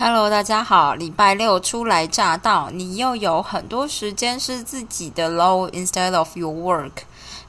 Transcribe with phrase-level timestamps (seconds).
[0.00, 6.92] Hello，大家好，礼拜六初来乍到，你又有很多时间是自己的 low instead of your work。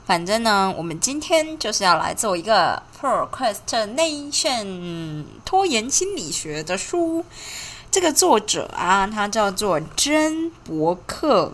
[0.04, 7.24] 反正呢，我们今天就是要来做一个 procrastination 拖延心理学的书。
[7.92, 11.54] 这个作者啊，他叫做珍伯克，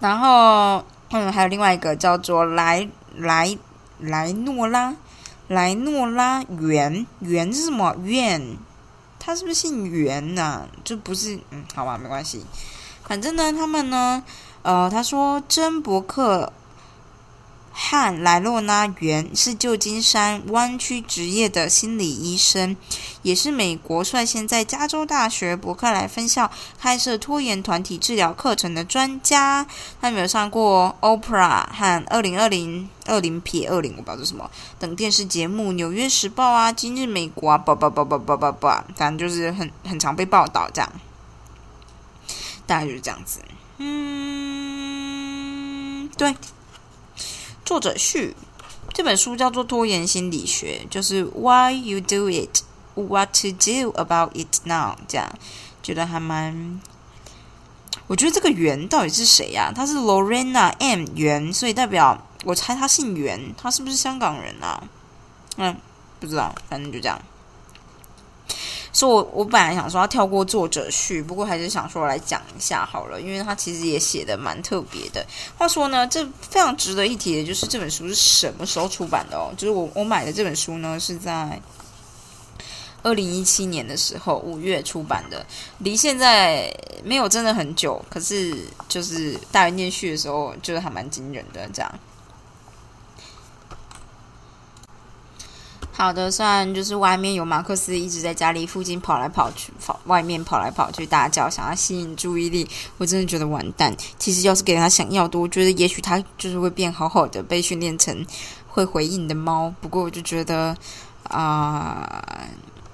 [0.00, 3.56] 然后嗯，还有另外一个叫做莱莱
[4.00, 4.96] 莱诺拉
[5.46, 8.56] 莱诺拉元元是什么元？
[9.24, 10.66] 他是不是姓袁呐？
[10.82, 12.44] 就不是，嗯，好吧，没关系。
[13.04, 14.20] 反正呢，他们呢，
[14.62, 16.52] 呃，他说真博客
[17.72, 22.76] 和莱洛拉元是旧金山湾区职业的心理医生，
[23.22, 29.66] 也是美国率先在加州大学伯克莱分校开设拖延团体治疗课程的专家。
[30.00, 32.88] 他没有上过 Oprah 和二零二零。
[33.04, 40.92] 二零撇二零，我不知道是什么等电视节目，《纽约时报》啊，《今日美国》啊，叭叭叭叭叭叭叭，反正就是很很常被报道这样，
[42.64, 43.40] 大概就是这样子。
[43.78, 44.08] 嗯，
[46.16, 46.32] 对。
[47.64, 48.36] 作者序，
[48.92, 52.62] 这本书叫做《拖延心理学》，就是 Why you do it,
[52.94, 55.32] what to do about it now，这样
[55.82, 56.80] 觉得还蛮。
[58.06, 59.72] 我觉得这个袁到底是谁呀？
[59.74, 62.26] 他是 Lorena M 袁，所以代表。
[62.44, 64.82] 我猜他姓袁，他是不是香港人啊？
[65.58, 65.76] 嗯，
[66.18, 67.22] 不知道，反正就这样。
[68.92, 75.24] 所以，我我本来想说要跳过作者序，不过还是想说来讲一下好了，因为他其实也写的蛮特别的。
[75.56, 79.50] 话说呢，这非常值得一提的就是这本书是什么时候出版的哦？
[79.56, 81.58] 就是我我买的这本书呢是在
[83.02, 85.44] 二零一七年的时候五月出版的，
[85.78, 88.56] 离现在没有真的很久，可是
[88.88, 91.90] 就是大元念序的时候，就是还蛮惊人的这样。
[96.02, 102.68] 好的，虽然就是外面有马克思一直在家里附近跑来跑去，跑外面跑来跑去大叫，想要吸引注意力，
[102.98, 103.96] 我真的觉得完蛋。
[104.18, 108.26] 其实要是给他想要的，我觉得也许他就是会变好好的，被训练成
[108.66, 109.72] 会回应的猫。
[109.80, 110.76] 不过我就觉得
[111.28, 112.20] 啊，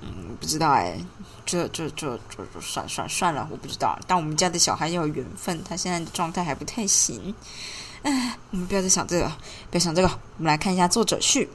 [0.02, 1.00] 嗯，不知道哎，
[1.46, 3.98] 这这这这算算算了，我不知道。
[4.06, 7.34] 但我们家的小孩要有缘分，他现在的状态还不太行。
[8.02, 9.26] 哎，我们不要再想这个，
[9.70, 11.48] 不要想这个，我们来看一下作者序。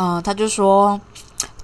[0.00, 1.00] 嗯，他就说，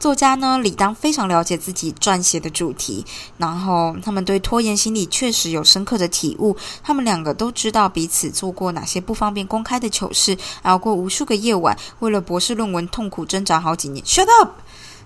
[0.01, 3.07] 作家呢，理当非常了解自己撰写的主题，
[3.39, 6.57] 然后他们对拖延心理确实有深刻的体悟。
[6.83, 14.05] 他们两个都知道彼此做过哪些不方便公开的糗事，熬过无数个夜晚，为了博士论文痛苦挣扎好几年。
[14.05, 14.51] Shut up！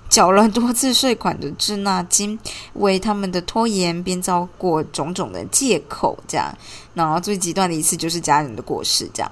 [0.08, 2.38] 缴了多次税款的滞纳金，
[2.72, 6.56] 为他们的拖延编造过种种的借口，这样。
[6.94, 9.30] 然后最极端的一次就是家人的过世，这样。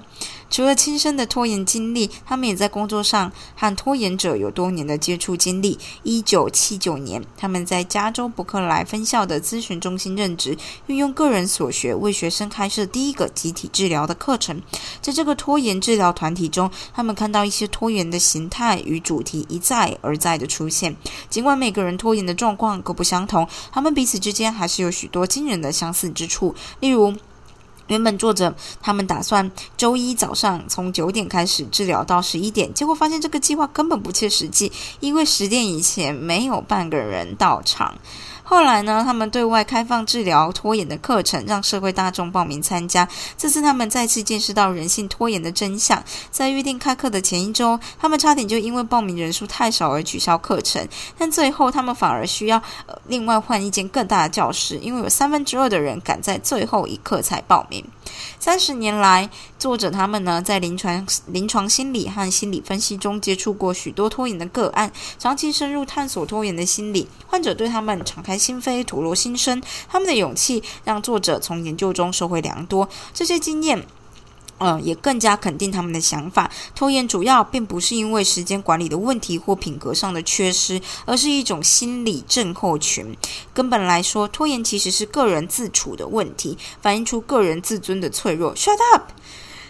[0.49, 5.77] 除了亲身的拖延经历，他们也在工作上和拖延者有多年的接触经历。
[6.03, 14.61] 一九七九年，他们在加州伯克莱分校的咨询中心任职，运用个人所学为学生开设第一个集体治疗的课程。
[15.01, 20.95] 在这个拖延治疗团体中，他们看到一些拖延的形态与主题一再而再的出现。
[21.29, 26.55] 尽管每个人拖延的状况各不相同，他们彼此之间还是有许多惊人的相似之处。
[26.79, 27.13] 例如，
[27.87, 37.95] 原本作者他们打算周一早上从九点开始治疗到十一点，结果发现这个计划根本不切实际，因为十点以前没有半个人到场。
[38.49, 43.05] 后来呢，他们对外开放治疗拖延的课程，让社会大众报名参加。
[43.37, 46.01] 这次他们再次见识到人性拖延的真相。
[46.31, 50.87] 在预定开课的前一周，他们差点就因为报名人数太少而取消课程，
[51.17, 52.61] 但最后他们反而需要
[53.07, 57.83] 另外换一间更大的教室，因为有三分之二的人赶在最后一刻才报名。
[58.39, 59.29] 三十年来，
[59.59, 67.07] 作者他们呢在临床临床心理和心理分析中接触过许多拖延的个案，长期深入探索拖延的心理。
[67.27, 72.87] 患者对他们敞开心扉、吐露心声，他们的勇气让作者从研究中收获良多。
[73.13, 73.85] 这些经验。
[74.59, 76.49] 嗯，也更加肯定他们的想法。
[76.73, 83.15] 拖延主要并不是因为时间管理的问题或品格上的缺失，而是一种心理症候群。
[83.53, 88.55] 根本来说，拖延其实是个人自处的问题，反映出个人自尊的脆弱。
[88.55, 89.11] Shut up。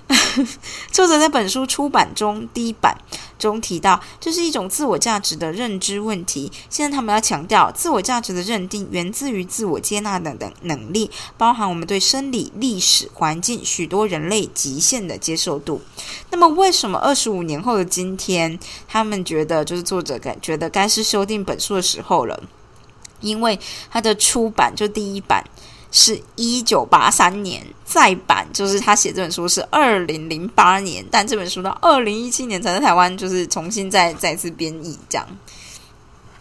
[0.92, 2.98] 作者在本书出版中第一版
[3.38, 6.51] 中提到，这是一种自我价值的认知问题。
[6.69, 15.81] 现在他们要强调，自我价值的认定源自于自我接纳等等能力，包含我们对生理、历史、环境许多人类极限的接受度。
[16.30, 18.57] 那么，为什么二十五年后的今天，
[18.88, 22.42] 他们觉得就是作者该觉得该是修订本书的时候了？
[23.19, 23.60] 因为
[23.92, 25.44] 它的出版就第一版。
[25.92, 35.25] 是一九八三年再版，就是他写这本书是二零零八年，但这本书到二零一七年才在台湾就是重新再再次编译这样。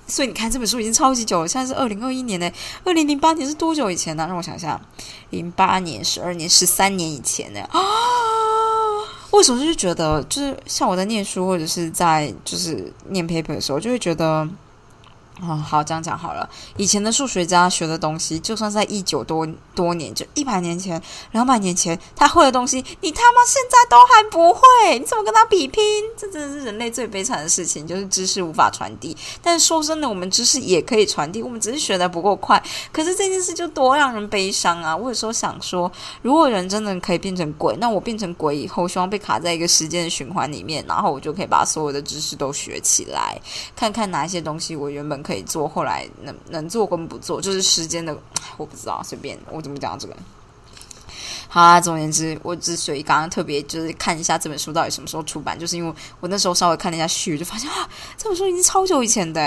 [0.09, 2.51] 所以你看这本书已经超级久了，现在是二零二一年呢，
[2.85, 4.27] 二零零八年是多久以前呢？
[4.27, 4.81] 让我想一下，
[5.31, 7.61] 零八年、十二年、十三年以前呢？
[7.71, 7.81] 啊！
[9.31, 14.49] 为什么就是觉得，就是像我在念书或者是在就是念 paper 的时候，就会觉得。
[15.43, 16.49] 哦，好，这样讲好了。
[16.79, 21.00] 以前的数学家学的东西，就算在一九多多年，就一百年前、
[21.33, 25.83] 两百年前，他会的东西，你他妈现在都还不会，你怎么跟他比拼？
[26.17, 29.15] 这真的是人类最悲惨的事情，就是知识无法传递。
[29.43, 32.62] 但是说真的，我们知识也可以传递，我们只是学的不够快。
[32.91, 34.97] 可是这件事就多让人悲伤啊！
[34.97, 35.93] 我有时候想说，
[36.23, 43.38] 如果人真的可以变成鬼，那我变成鬼以后，希望被卡在一个时间的循环里面，然后我就可以把所有的知识都学起来，
[43.77, 45.25] 看看哪一些东西我原本。
[45.26, 48.17] 可以做，后来能能做跟不做，就是时间的，
[48.56, 50.17] 我不知道，随便我怎么讲这个。
[51.49, 59.40] 好啊，总而言之，我之所以刚刚特别就是看一下这本书到底什么时候出版，就是因为我那时候稍微看了一下序，就发现啊，这本书已经超久以前的。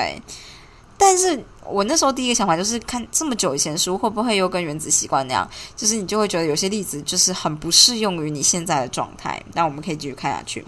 [0.97, 9.41] 但是我那时候第一个想法就是看这么久以前书会不会又跟原子习惯那样，就是你就会觉得有些例子就是很不适用于你现在的状态。
[9.53, 10.65] 那我们可以继续看下去。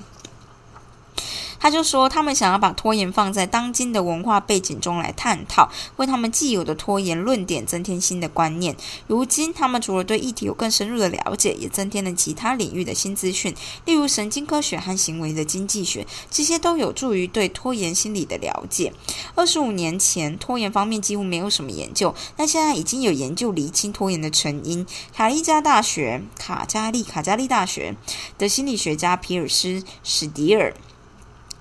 [1.61, 8.75] 他就说，他们想要把拖延放在当今的文化背景中来探讨，为他们既有的拖延论点增添新的观念。
[9.05, 13.55] 如今，他们除了对议题有更深入的了解，也增添了其他领域的新资讯，
[13.85, 18.91] 例如神经科学和行为的经济学，这些都有助于对拖延心理的了解。
[19.35, 24.83] 二十五年前，拖延方面几乎没有什么研究，但现在已经有研究厘清拖延的成因。
[25.13, 27.95] 卡利加大学、卡加利卡加利大学
[28.39, 30.73] 的心理学家皮尔斯史迪尔。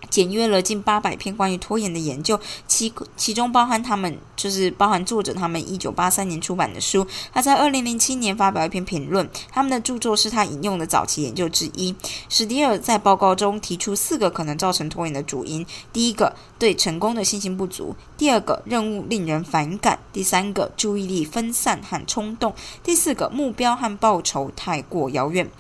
[0.09, 7.07] 检阅了近八百篇关于拖延的研究，其其中包含他们就是包含作者他们一九八三年出版的书。
[7.33, 11.95] 他在二零零七年发表一篇评论，他们的著作是他引用的早期研究之一。
[12.29, 22.53] 史迪尔在报告中提出四个可能造成拖延的主因：第一个，对成功的信心不足；第二个，任务令人反感；第三个，注意力分散和冲动；
[22.83, 25.51] 第四个，目标和报酬太过遥远。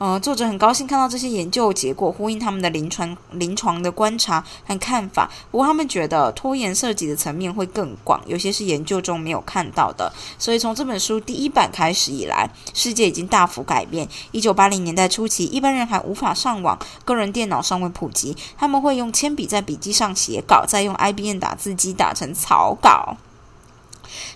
[0.00, 5.30] 呃，作者很高兴看到这些研究结果呼应他们的临床临床的观察和看法。
[5.50, 10.10] 不过，他们觉得拖延涉及的层面会更广，有些是研究中没有看到的。
[10.38, 14.08] 所以，从这本书第一版开始以来，世界已经大幅改变。
[14.32, 23.18] 一九八零年代初期，一般人还无法上网，个人电脑尚未普及，他们会用铅笔在笔记上写稿，再用 IBM 打字机打成草稿。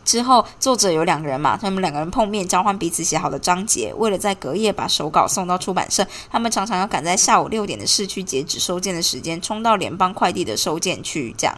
[0.05, 3.93] 之后，作者有两个人嘛，他们两个人碰面，交换彼此写好的章节。
[3.97, 11.35] 为了在隔夜把手稿送到出版社，他们常常要赶在下午六点的市区截止收件的时间，冲到联邦快递的收件区。
[11.38, 11.56] 这样，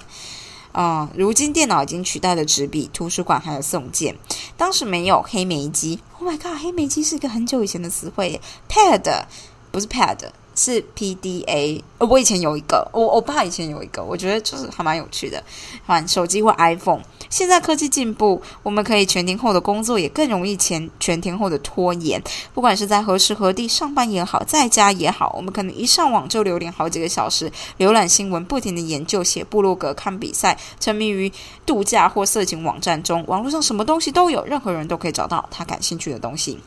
[0.73, 4.17] 啊，如今电脑已经取代了纸笔，图书馆还有送件。
[4.57, 6.01] 当时没有黑莓机。
[6.19, 8.41] Oh my god，黑莓机是一个很久以前的词汇。
[8.69, 9.25] Pad
[9.71, 10.19] 不是 Pad。
[10.56, 15.41] 是 PDA，我以前有一个，我我爸以前有一个，我觉得就是还蛮有趣的。
[15.87, 22.20] 换手机或 iPhone，现在科技进步，我们可以全天候的工作，也更容易前全天候的拖延。
[22.55, 31.31] 不管是在何时何地上班也好，在家也好，我们可能一上网就留连好几个小时，浏览新闻，不停的研究，写部落格，看比赛，沉迷于
[31.67, 33.23] 度假或色情网站中。
[33.26, 36.58] 网络上什么东西都有，任何人都可以找到他感兴趣的东西。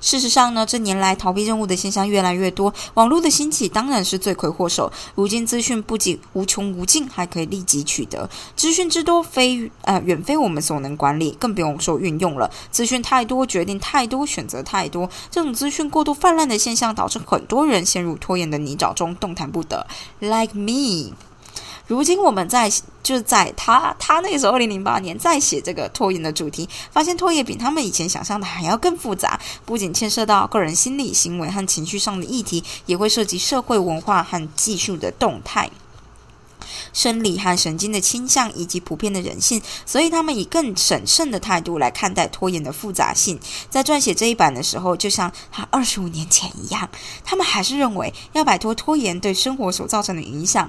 [0.00, 4.92] 事实上呢，这年来逃避任务的现象越来越多，网络的兴起当然是罪魁祸首。
[5.14, 12.50] 如今资讯不仅无穷无尽，还可以立即取得，资讯之多非呃远非我们所能管理，更不用说运用了。
[12.70, 19.86] 资讯太多，决定太多，选择太多，这种资讯过度泛滥的现象，导致很多人陷入拖延的泥沼中，动弹不得。
[20.20, 21.12] Like me。
[21.86, 22.68] 如今我们在
[23.02, 35.70] 就是在他他那个时候二零零八年在写这个拖延的主题，发现拖延比他们以前想象的还要更复杂，不仅牵涉到个人心理、行为和情绪上的议题，也会涉及社会文化和技术的动态、
[36.92, 43.38] 生理和神经的倾向以及普遍的人性，所以他们以更审慎的态度来看待拖延的复杂性。
[43.70, 46.88] 在撰写这一版的时候，就像他二十五年前一样，
[47.24, 50.68] 他们还是认为要摆脱拖延对生活所造成的影响。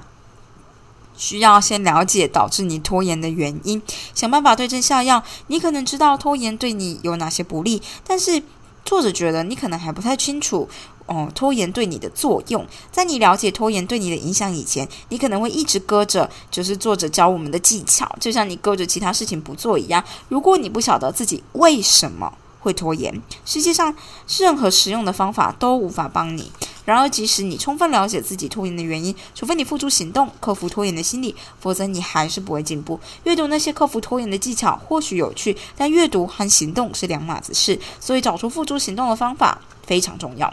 [1.18, 3.82] 需要先了解导致你拖延的原因，
[4.14, 5.22] 想办法对症下药。
[5.48, 8.42] 你可能知道拖延对你有哪些不利，但是
[8.84, 10.66] 作者觉得你可能还不太清楚
[11.06, 12.64] 哦，拖延对你的作用。
[12.92, 20.02] 在你了解拖延对你的影响以前，你可能会一直搁着，就是作者教我们的技巧，就像你搁着其他事情不做一样。
[20.28, 23.94] 如果你不晓得自己为什么会拖延，实际上
[24.38, 26.50] 任何实用的方法都无法帮你。
[26.84, 32.98] 然而，即使你充分了解自己拖延的原因，除非你付诸行动克服拖延的心理，否则你还是不会进步。
[33.24, 40.52] 阅读那些克服拖延的技巧或许有趣，但阅读和行动是两码子事，所以找出付诸行动的方法非常重要。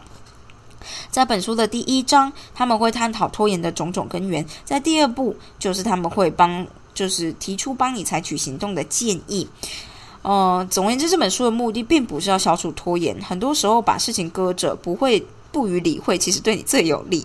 [1.10, 6.68] 在本书的第一章，他们会探讨拖延的种种根源；在第二步，就是他们会帮。
[6.94, 9.46] 就是提出帮你采取行动的建议。
[10.28, 17.24] 嗯，总而言之，这本书的目的并不是要消除拖延，很多时候把事情搁着，不会不予理会，其实对你最有利。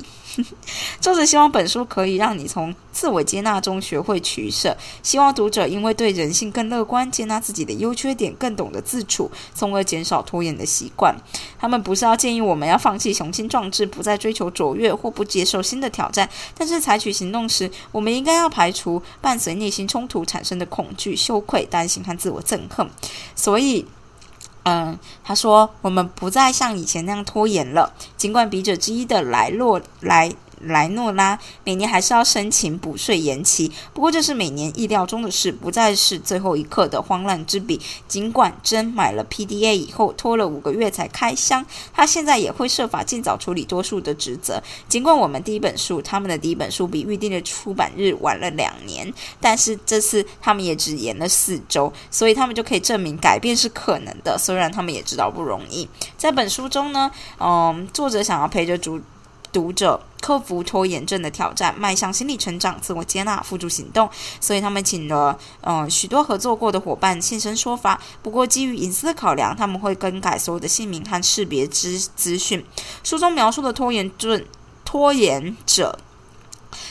[1.01, 11.15] 作 者希望本书可以让你从自我接纳中学会取舍，希望读者因为对人性更乐观，接纳自己的优缺点，更懂得自处，从而减少拖延的习惯。
[11.59, 22.89] 他们不是要建议我们要放弃雄心壮志，不再追求卓越或不接受新的挑战，但是采取行动时，我们应该要排除伴随内心冲突产生的恐惧、羞愧、担心和自我憎恨。
[23.35, 23.87] 所以。
[24.65, 27.93] 嗯，他说我们不再像以前那样拖延了。
[28.17, 30.33] 尽管笔者之一的来洛来。
[30.61, 37.81] 莱诺拉每年还是要申请补税延期，不过这是每年意料中的事，不再是最后一刻的慌乱之笔。
[38.07, 44.63] 尽管真买了 PDA 以后拖了五个月才开箱，他现在也会设法尽早处理多数的职责。
[44.89, 54.37] 尽管我们第一本书，他们的第一本书比预定的出版日晚了两年，但是这次他们也只延了四周，所以他们就可以证明改变是可能的。
[54.39, 55.89] 虽然他们也知道不容易，
[56.19, 59.01] 在本书中呢，嗯，作者想要陪着主。
[59.53, 64.09] 读者克服拖延症的挑战，迈向心理成长、自我接纳、付诸行动。
[64.41, 68.01] 所以他们请了呃许多合作过的伙伴现身说法。
[68.23, 72.65] 不过基于隐私的考量，他们会更改所有的姓名和识别资资讯。
[73.03, 74.45] 书中描述的拖延症
[74.85, 75.99] 拖延者。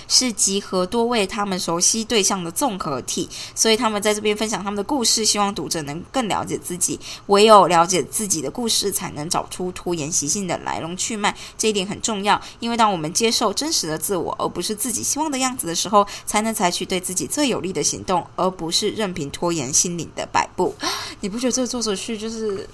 [0.09, 6.99] 是集合多位他们熟悉对象的综合体，所以他们在这边分享他们的故事，希望读者能更了解自己。
[7.27, 11.33] 唯有了解自己的故事，才能找出拖延习性的来龙去脉。
[11.57, 20.75] 这一点很重要，因为当我们接受真实的自我，而不是自己希望的样子的时候，才能采取对自己最有利的行动，而不是任凭拖延心灵的摆布。
[21.21, 22.67] 你不觉得这个作者序就是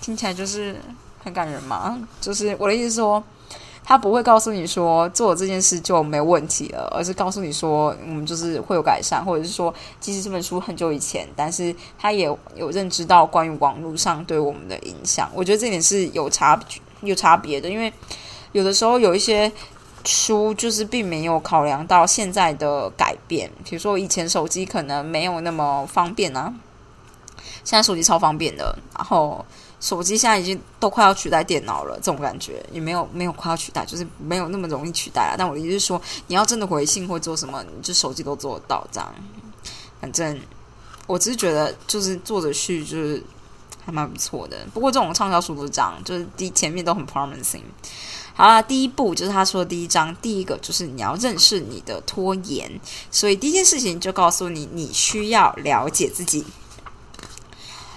[0.00, 0.80] 听起来就是
[1.22, 2.00] 很感人吗？
[2.20, 3.22] 就是我的意思说。
[3.86, 15.30] 他不会告诉你说做这件事就没问题了，而是告诉你说我们就是会有改善，或者是说其实这本书很久以前，但是他也有认知到关于网络上对我们的影响。
[15.34, 16.58] 我觉得这点是有差
[17.02, 17.92] 有差别的，因为
[18.52, 19.52] 有的时候有一些
[20.04, 26.54] 书就是并没有考量到现在的改变，比如说以前手机可能没有那么方便啊，
[27.62, 29.44] 现在手机超方便的，然后。
[29.84, 35.34] 手机现在已经都快要取代电脑了，这种感觉也没有没有快要取代，就是没有那么容易取代了。
[35.36, 39.14] 但我的意思是说，你要真的回信或做什么，你就手机都做得到这样。
[40.00, 40.40] 反正
[41.06, 43.22] 我只是觉得，就是作者序就是
[43.84, 44.56] 还蛮不错的。
[44.72, 47.60] 不过这种畅销书都是这样，就是第前面都很 promising。
[48.32, 56.42] 好啦，第一步就是他说的第一章，第一个就是你要认识你的拖延，所以第一件事情就告诉你，你需要了解自己。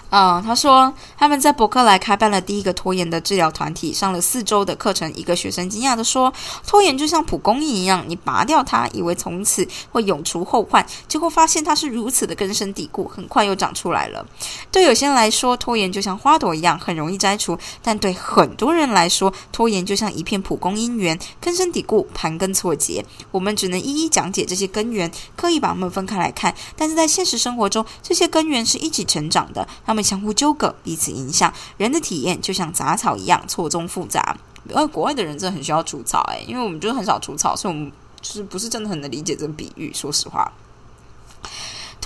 [0.10, 5.14] 嗯，他说他们在伯克莱开办了第一个拖延的治疗团体，上了四周的课程。
[5.16, 6.32] 一个学生惊讶的说
[6.66, 14.26] ：“拖延就像蒲公英一样，你拔掉它，以为从此会永除后患，结果发现它是如此的根深蒂固，很快又长出来了。”
[14.72, 23.04] 对有些人来说，拖延就像花朵一样，很容易摘除；但对很多人来说，拖延就像一片蒲公英园，根深蒂固，盘根错节。
[23.32, 26.54] 我们只能一一讲解这些根源，刻意把它们分开来看。
[26.78, 29.68] 但是在现实生活中，这些根源是一起成长的。
[29.86, 31.54] 他们相互纠葛，彼此影响。
[31.78, 34.38] 人的体验就像杂草一样错综复杂。
[34.74, 39.92] 而国外的人真的很需要除草，诶，因为我们就是很少除草，所以我们就是不是真的很能理解这个比喻。
[39.94, 40.52] 说实话。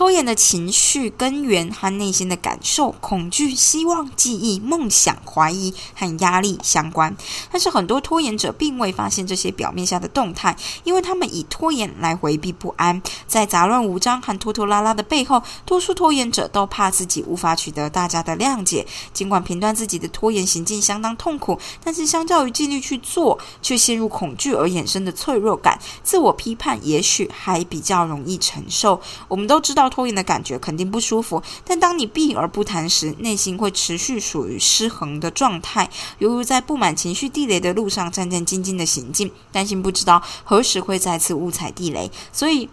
[0.02, 7.16] 拖延的情绪根源和内心的感受、恐惧、希望、记忆、梦想、怀疑和压力相关。
[7.52, 13.00] 但是很多拖延者并未发现这些表面下的动态，因为他们以拖延来回避不安。
[13.28, 18.88] 在杂乱无章和拖拖拉拉的背后，多数拖延者都怕自己无法取得大家的谅解。
[19.14, 29.00] 尽管评断自己的拖延行径相当痛苦，但是相较于尽力去做却陷入恐惧而衍生的脆弱感，自我批判也许还比较容易承受。
[29.28, 29.91] 我们都知道。
[29.92, 42.68] 拖延的感觉肯定不舒服，但当你避而不谈时，内心会持续属于失衡的状态，犹如在布满情绪地雷的路上战战兢兢的行进，担心不知道何时会再次误踩地雷，所以。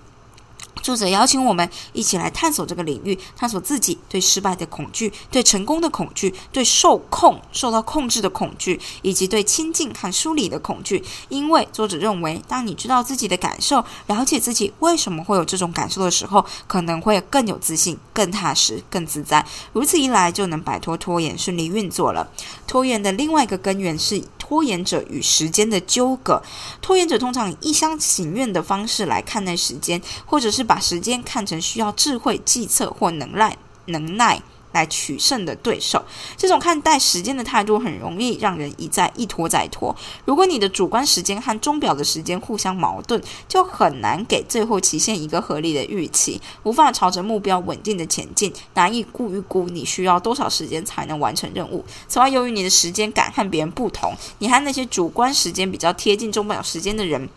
[0.82, 11.04] 作者邀请我们一起来探索这个领域，探索自己对失败的恐惧、对成功的恐惧、对受控、受到控制的恐惧，以及对亲近和疏离的恐惧。
[11.28, 19.44] 因为作者认为，当你知道自己的感受，了解自己为什么会有这种感受的时候，可能会更有自信、更踏实、更自在。
[19.73, 22.30] 如此一来，就能摆脱拖延，顺利运作了。
[22.66, 24.23] 拖延的另外一个根源是。
[24.49, 26.43] 拖延者与时间的纠葛，
[26.81, 34.43] 拖延者通常以一厢情愿的方式来看待时间，或者是把时间看成需要智慧、计策或能耐、能耐。
[34.72, 36.02] 来取胜的对手。
[36.37, 39.94] 这种看待时间的态度，很容易让人一再一拖再拖。
[40.25, 51.84] 如果你的主观时间和钟表的时间互相矛盾，就很难给最后期限一个合理的预期，无法朝着目标稳定的前进，难以估一估你需要多少时间才能完成任务。
[52.06, 57.28] 此外，由于你的时间感和别人不同，你和那些主观时间比较贴近钟表时间的人。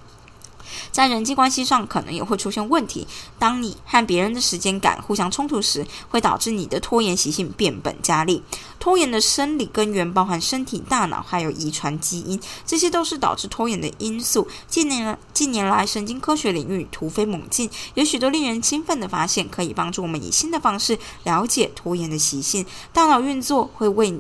[0.91, 3.07] 在人际关系上，可能也会出现问题。
[3.38, 8.41] 当你和别人的时间感互相冲突时，会导致你的拖延习性变本加厉。
[8.79, 14.47] 拖延的生理根源包含身体、大脑还有遗传基因，这些都是导致拖延的因素。
[14.67, 22.65] 近年来近年来，神经科学领域突飞猛进，有许多令人兴奋的发现，可以帮助我们以新的方式了解拖延的习性。
[22.91, 24.19] 大脑运作会为。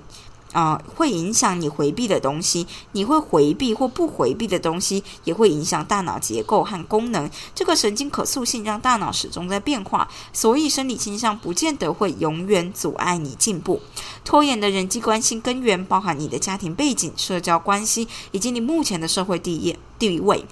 [0.51, 7.29] 啊，会影响你回避的东西，你会回避或不回避的东西，也会影响大脑结构和功能。
[7.55, 13.81] 这个神经可塑性让大脑始终在变化，所以生理倾向不见得会永远阻碍你进步。
[14.23, 20.45] 拖延的人际关系根源包含你的家庭背景、社交关系以及你目前的社会地位地位。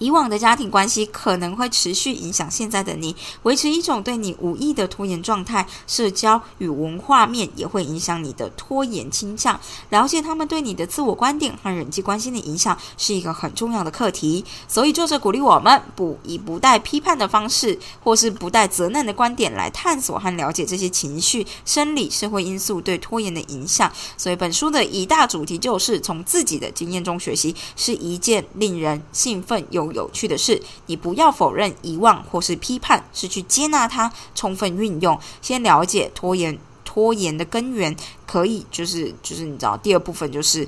[0.00, 5.66] 以往的家庭关系可能会持续影响现在的你，维持一种对你无意的拖延状态。
[5.86, 9.60] 社交与文化面也会影响你的拖延倾向。
[9.90, 14.42] 了解他们对你的自我观点和人际关系的影响是一个很重要的课题。
[14.66, 23.92] 所以作者鼓励我们不以不带批判的方式，或是不带责难的观点来探索和了解这些情绪、生理、社会因素对拖延的影响。
[24.16, 29.89] 所以本书的一大主题就是从自己的经验中学习，是一件令人兴奋有。
[29.92, 35.18] 有趣的是，你不要否认、遗忘或是批判，是去接纳它，充分运用。
[35.40, 37.94] 先了解拖延，拖延的根源，
[38.26, 40.66] 可以就是就是你知道，第二部分就是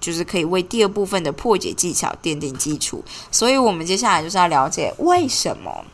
[0.00, 3.02] 就是可以为第二部分的破解技巧奠定基础。
[3.30, 5.84] 所以，我们接下来就是要了解为什么，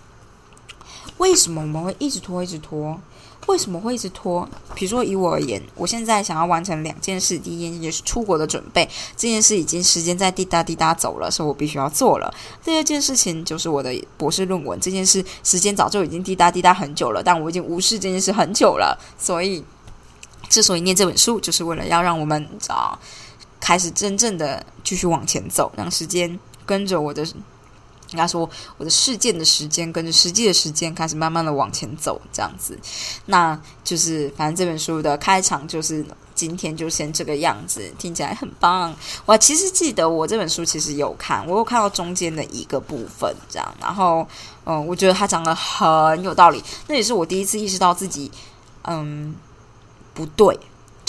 [1.18, 3.00] 为什么我们会一直拖，一直拖。
[3.50, 4.48] 为什么会一直拖？
[4.76, 12.32] 比如说，以我而言，我现在想要完成两件事，第一件事是出国的准备，这件事已经时间在滴答滴答走了，所以我必须要做了。
[12.64, 18.96] 第二件事情就是我的博士论文，这件事时间早就已经滴答滴答很久了，但我已经无视这件事很久了。
[19.18, 19.64] 所以，
[20.48, 22.96] 之所以念这本书，就是为了要让我们啊
[23.58, 27.26] 开始真正的继续往前走，让时间跟着我的。
[28.12, 32.78] 应该说，我的事件的时间跟着实际的时间开始慢慢的往前走，这样子，
[33.26, 38.94] 那就是反正这本书的开场就是今天就先这个样子，听起来很棒。
[39.26, 44.26] 我其实记得我这本书其实有看，我有看到中间的一个部分，这样，然后
[44.64, 48.30] 嗯，我觉得他讲的很有道理，那也是我第一次意识到自己
[48.84, 49.34] 嗯
[50.12, 50.58] 不对。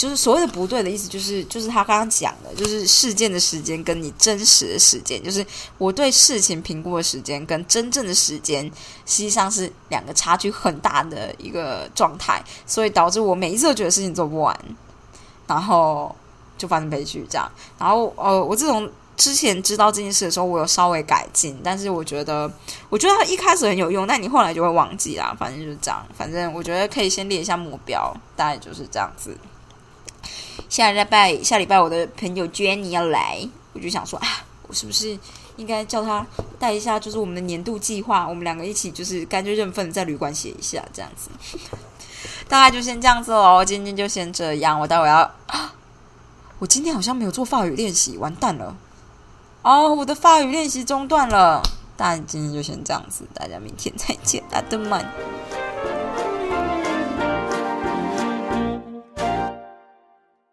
[0.02, 5.46] 就是所谓的不对的意思，就是就是他刚刚讲的，就是事件的时间跟你真实的时间，就是
[5.78, 8.64] 我对事情评估的时间跟真正的时间，
[9.06, 14.58] 实际上是两个差距很大的一个状态，所以导致我每一次都觉得事情做不完，
[15.46, 16.12] 然后
[16.58, 17.48] 就发生悲剧这样。
[17.78, 22.52] 然后呃，我自从之前知道这件事的时候，我有稍微改进，但是我觉得
[22.88, 25.32] 我觉得一开始很有用，但你后来就会忘记啦。
[25.38, 29.38] 反正就是这样，反正我觉得可以先列一下目标，大概就是这样子。
[30.68, 34.26] 下礼拜下礼拜我的朋友 Jenny 要来，我就想说啊，
[34.66, 35.18] 我是不是
[35.56, 36.26] 应该叫他
[36.58, 41.30] 带一下，就是我们的年度计划，我们两个一起就是干脆认份在旅馆写一下这样子。
[42.48, 44.78] 大概就先这样子哦，今天就先这样。
[44.78, 45.30] 我待会要，
[46.58, 48.76] 我今天好像没有做法语练习，完蛋了。
[49.62, 51.62] 哦，我的法语练习中断了。
[51.96, 55.04] 但今天就先这样子，大家明天再见，大家们。